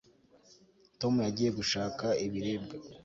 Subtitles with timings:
[0.99, 2.75] tom yagiye gushaka ibiribwa